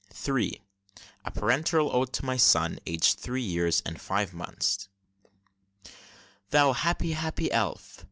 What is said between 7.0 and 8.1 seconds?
happy elf!